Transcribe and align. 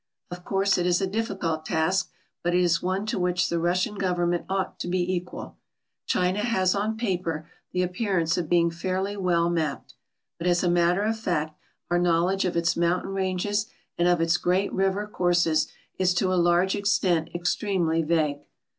Of 0.31 0.43
course 0.43 0.79
it 0.79 0.87
is 0.87 0.99
a 0.99 1.05
difficult 1.05 1.63
task, 1.63 2.09
but 2.43 2.55
it 2.55 2.61
is 2.63 2.81
one 2.81 3.05
to 3.05 3.19
which 3.19 3.49
the 3.49 3.59
Russian 3.59 3.99
government 3.99 4.45
ought 4.49 4.79
to 4.79 4.87
be 4.87 5.13
equal. 5.13 5.57
China 6.07 6.39
has 6.39 6.73
on 6.73 6.97
paper 6.97 7.47
the 7.71 7.83
appearance 7.83 8.35
of 8.35 8.49
being 8.49 8.71
fairly 8.71 9.15
well 9.15 9.47
mapped; 9.47 9.93
but 10.39 10.47
as 10.47 10.63
a 10.63 10.71
matter 10.71 11.03
of 11.03 11.19
fact 11.19 11.55
our 11.91 11.99
knowledge 11.99 12.45
of 12.45 12.57
its 12.57 12.75
mountain 12.75 13.11
ranges 13.13 13.67
and 13.95 14.07
of 14.07 14.21
its 14.21 14.37
great 14.37 14.73
river 14.73 15.05
courses 15.05 15.67
is 15.99 16.15
to 16.15 16.33
a 16.33 16.33
large 16.33 16.73
extent 16.73 17.29
extremely 17.35 18.01
vague. 18.01 18.39